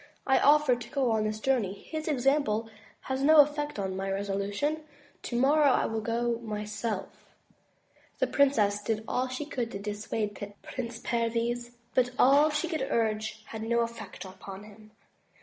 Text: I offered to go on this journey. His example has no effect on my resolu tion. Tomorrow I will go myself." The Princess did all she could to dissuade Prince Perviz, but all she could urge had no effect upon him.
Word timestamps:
I 0.25 0.39
offered 0.39 0.81
to 0.81 0.89
go 0.89 1.11
on 1.11 1.25
this 1.25 1.39
journey. 1.39 1.73
His 1.73 2.07
example 2.07 2.67
has 3.01 3.21
no 3.21 3.37
effect 3.41 3.77
on 3.77 3.95
my 3.95 4.09
resolu 4.09 4.51
tion. 4.51 4.81
Tomorrow 5.21 5.69
I 5.69 5.85
will 5.85 6.01
go 6.01 6.39
myself." 6.39 7.27
The 8.17 8.25
Princess 8.25 8.81
did 8.81 9.03
all 9.07 9.27
she 9.27 9.45
could 9.45 9.69
to 9.73 9.77
dissuade 9.77 10.55
Prince 10.63 10.97
Perviz, 11.01 11.73
but 11.93 12.09
all 12.17 12.49
she 12.49 12.67
could 12.67 12.87
urge 12.89 13.43
had 13.45 13.61
no 13.61 13.81
effect 13.81 14.25
upon 14.25 14.63
him. 14.63 14.89